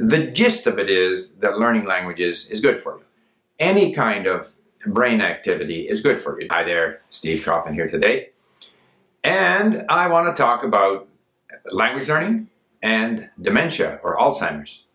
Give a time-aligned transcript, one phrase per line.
[0.00, 3.04] the gist of it is that learning languages is good for you.
[3.58, 4.54] Any kind of
[4.86, 6.48] brain activity is good for you.
[6.50, 8.30] Hi there, Steve Kaufmann here today.
[9.22, 11.06] And I want to talk about
[11.70, 12.48] language learning
[12.82, 14.86] and dementia or Alzheimer's.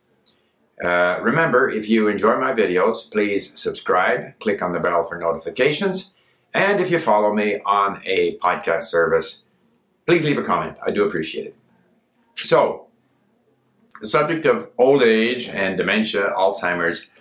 [0.84, 6.16] Uh, remember, if you enjoy my videos, please subscribe, click on the bell for notifications,
[6.54, 9.44] and if you follow me on a podcast service,
[10.06, 10.78] please leave a comment.
[10.86, 11.56] I do appreciate it.
[12.36, 12.88] So,
[14.02, 17.12] the subject of old age and dementia, Alzheimer's,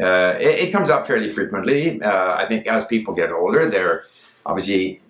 [0.00, 2.00] uh, it, it, comes up fairly frequently.
[2.00, 4.04] Uh, I think as people get older, they're
[4.46, 5.02] obviously,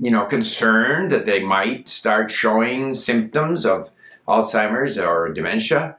[0.00, 3.90] you know, concerned that they might start showing symptoms of
[4.26, 5.96] Alzheimer's or dementia.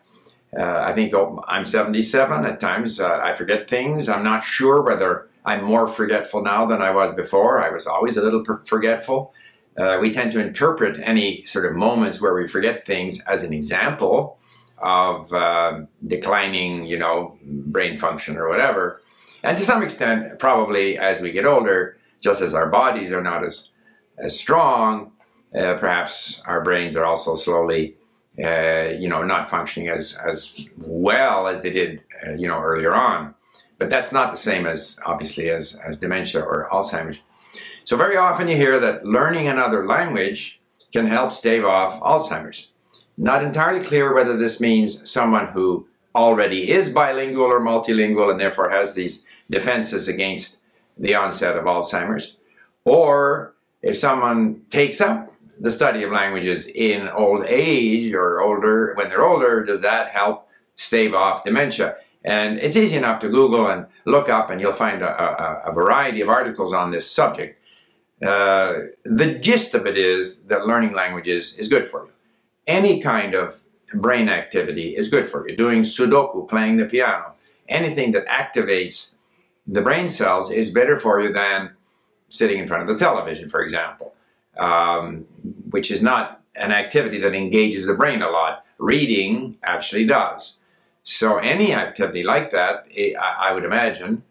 [0.58, 2.46] Uh, I think oh, I'm 77.
[2.46, 4.10] At times uh, I forget things.
[4.10, 7.62] I'm not sure whether I'm more forgetful now than I was before.
[7.62, 9.34] I was always a little forgetful.
[9.78, 13.54] Uh, we tend to interpret any sort of moments where we forget things as an
[13.54, 14.38] example
[14.78, 19.02] of uh, declining, you know, brain function or whatever.
[19.44, 23.44] And to some extent, probably as we get older, just as our bodies are not
[23.46, 23.70] as,
[24.18, 25.12] as strong,
[25.58, 27.96] uh, perhaps our brains are also slowly,
[28.44, 32.94] uh, you know, not functioning as, as well as they did, uh, you know, earlier
[32.94, 33.34] on.
[33.78, 37.22] But that's not the same as, obviously, as, as dementia or Alzheimer's.
[37.86, 40.62] So very often you hear that learning another language
[40.94, 42.72] can help stave off Alzheimer's.
[43.18, 48.70] Not entirely clear whether this means someone who already is bilingual or multilingual and therefore
[48.70, 50.60] has these defenses against
[50.98, 52.38] the onset of Alzheimer's,
[52.86, 59.10] or if someone takes up the study of languages in old age or older, when
[59.10, 61.96] they're older, does that help stave off dementia?
[62.24, 65.74] And it's easy enough to Google and look up and you'll find a, a, a
[65.74, 67.60] variety of articles on this subject.
[68.24, 68.74] Uh,
[69.04, 72.12] the gist of it is that learning languages is good for you.
[72.66, 75.56] Any kind of brain activity is good for you.
[75.56, 77.34] Doing Sudoku, playing the piano,
[77.68, 79.16] anything that activates
[79.68, 81.72] the brain cells is better for you than
[82.30, 84.14] sitting in front of the television, for example,
[84.58, 85.26] um,
[85.70, 88.66] which is not an activity that engages the brain a lot.
[88.78, 90.60] Reading actually does.
[91.04, 92.88] So any activity like that,
[93.20, 94.24] I would imagine,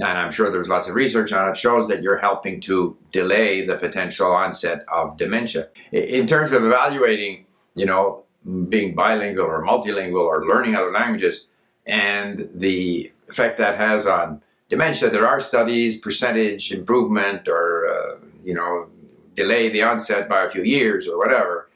[0.00, 3.66] and I'm sure there's lots of research on it, shows that you're helping to delay
[3.66, 5.68] the potential onset of dementia.
[5.92, 8.24] In terms of evaluating, you know,
[8.68, 11.46] being bilingual or multilingual or learning other languages
[11.84, 18.54] and the effect that has on dementia, there are studies, percentage improvement or, uh, you
[18.54, 18.86] know,
[19.34, 21.68] delay the onset by a few years or whatever.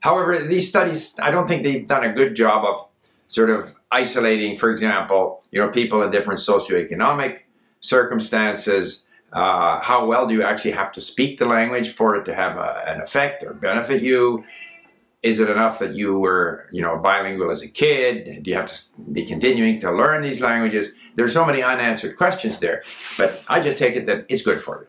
[0.00, 2.86] However, these studies, I don't think they've done a good job of
[3.28, 7.40] sort of isolating, for example, you know, people in different socioeconomic
[7.88, 9.06] circumstances.
[9.32, 12.56] Uh, how well do you actually have to speak the language for it to have
[12.56, 14.44] a, an effect or benefit you?
[15.22, 18.42] Is it enough that you were, you know, bilingual as a kid?
[18.42, 20.94] Do you have to be continuing to learn these languages?
[21.16, 22.82] There's so many unanswered questions there,
[23.18, 24.88] but I just take it that it's good for you.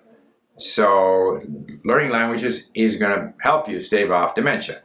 [0.58, 1.42] So
[1.84, 4.82] learning languages is going to help you stave off dementia.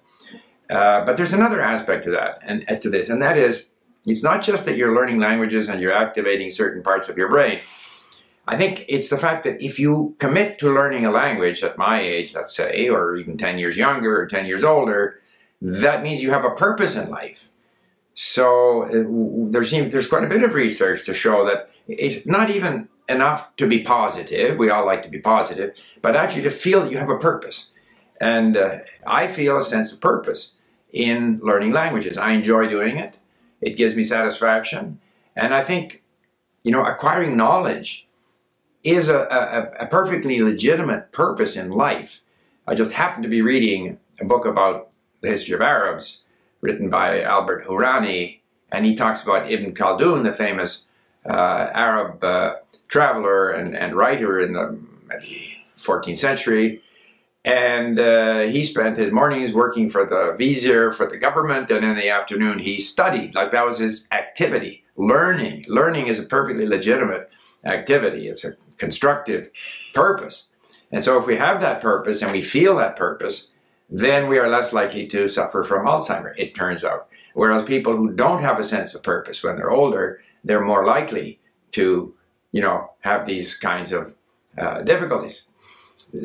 [0.71, 3.71] Uh, but there's another aspect to that and to this, and that is
[4.07, 7.61] it's not just that you're learning languages and you're activating certain parts of your brain.
[8.47, 12.01] I think it's the fact that if you commit to learning a language at my
[12.01, 15.21] age, let's say, or even 10 years younger or 10 years older,
[15.61, 17.49] that means you have a purpose in life.
[18.15, 22.51] So uh, there seems, there's quite a bit of research to show that it's not
[22.51, 24.59] even enough to be positive.
[24.59, 27.71] We all like to be positive, but actually to feel you have a purpose.
[28.21, 30.57] And uh, I feel a sense of purpose
[30.93, 32.19] in learning languages.
[32.19, 33.19] I enjoy doing it.
[33.61, 35.01] It gives me satisfaction.
[35.37, 36.03] And I think,
[36.65, 38.09] you know, acquiring knowledge
[38.83, 42.23] is a, a, a perfectly legitimate purpose in life.
[42.67, 46.23] I just happened to be reading a book about the history of Arabs
[46.61, 48.41] written by Albert Hourani,
[48.71, 50.89] and he talks about Ibn Khaldun, the famous
[51.29, 52.55] uh, Arab uh,
[52.89, 54.79] traveler and, and writer in the
[55.77, 56.83] 14th century.
[57.45, 61.97] And uh, he spent his mornings working for the vizier, for the government, and in
[61.97, 63.35] the afternoon he studied.
[63.35, 64.85] Like that was his activity.
[64.97, 65.65] Learning.
[65.67, 67.32] Learning is a perfectly legitimate
[67.65, 69.51] activity, it's a constructive
[69.95, 70.49] purpose.
[70.91, 73.51] And so if we have that purpose and we feel that purpose,
[73.89, 77.09] then we are less likely to suffer from Alzheimer, it turns out.
[77.35, 81.41] Whereas people who don't have a sense of purpose when they're older, they're more likely
[81.73, 82.15] to,
[82.53, 84.15] you know, have these kinds of
[84.59, 85.49] uh, difficulties.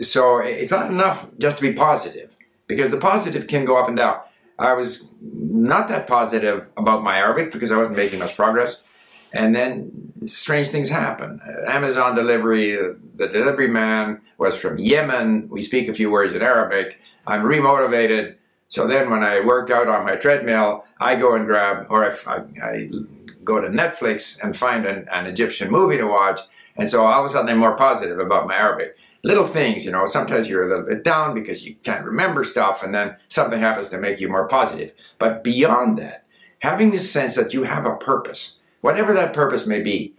[0.02, 2.36] So it's not enough just to be positive
[2.68, 4.20] because the positive can go up and down.
[4.60, 8.84] I was not that positive about my Arabic because I wasn't making much progress.
[9.34, 11.40] And then strange things happen.
[11.68, 12.78] Amazon delivery,
[13.16, 15.48] the delivery man was from Yemen.
[15.50, 17.00] We speak a few words in Arabic.
[17.26, 18.36] I'm remotivated.
[18.70, 22.28] So then when I work out on my treadmill, I go and grab, or if
[22.28, 22.90] I, I
[23.44, 26.42] go to Netflix and find an, an, Egyptian movie to watch,
[26.76, 28.98] and so all of a sudden I'm more positive about my Arabic.
[29.24, 32.84] Little things, you know, sometimes you're a little bit down because you can't remember stuff,
[32.84, 34.92] and then something happens to make you more positive.
[35.18, 36.26] But beyond that,
[36.60, 40.14] having this sense that you have a purpose, whatever that purpose may be,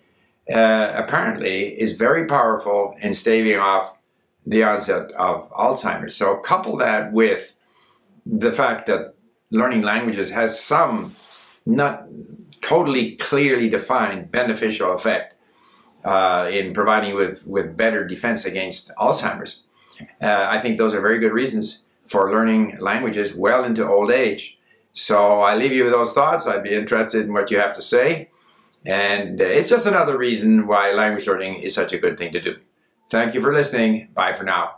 [0.52, 3.98] uh, apparently is very powerful in staving off
[4.46, 6.16] the onset of Alzheimer's.
[6.16, 7.54] So couple that with
[8.24, 9.14] the fact that
[9.50, 11.16] learning languages has some
[11.66, 12.06] not
[12.62, 15.36] totally clearly defined beneficial effect
[16.04, 19.64] uh, in providing with, with better defense against Alzheimer's.
[20.22, 24.58] Uh, I think those are very good reasons for learning languages well into old age.
[24.92, 26.46] So I leave you with those thoughts.
[26.46, 28.30] I'd be interested in what you have to say.
[28.86, 32.40] And uh, it's just another reason why language learning is such a good thing to
[32.40, 32.56] do.
[33.10, 34.08] Thank you for listening.
[34.14, 34.66] Bye for now.